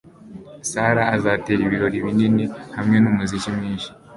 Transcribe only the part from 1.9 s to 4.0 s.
binini hamwe numuziki mwinshi